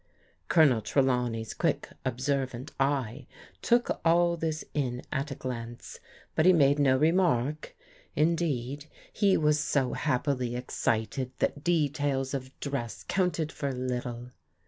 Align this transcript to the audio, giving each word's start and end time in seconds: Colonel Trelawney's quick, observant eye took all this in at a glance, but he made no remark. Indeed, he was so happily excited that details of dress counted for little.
Colonel 0.47 0.81
Trelawney's 0.81 1.53
quick, 1.53 1.89
observant 2.03 2.71
eye 2.79 3.27
took 3.61 4.01
all 4.03 4.35
this 4.35 4.65
in 4.73 5.03
at 5.11 5.29
a 5.29 5.35
glance, 5.35 5.99
but 6.33 6.47
he 6.47 6.53
made 6.53 6.79
no 6.79 6.97
remark. 6.97 7.77
Indeed, 8.15 8.87
he 9.13 9.37
was 9.37 9.59
so 9.59 9.93
happily 9.93 10.55
excited 10.55 11.33
that 11.37 11.63
details 11.63 12.33
of 12.33 12.59
dress 12.61 13.05
counted 13.07 13.51
for 13.51 13.71
little. 13.71 14.31